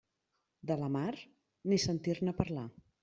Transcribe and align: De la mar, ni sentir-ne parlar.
De 0.71 0.77
la 0.83 0.89
mar, 0.95 1.11
ni 1.73 1.79
sentir-ne 1.85 2.35
parlar. 2.41 2.65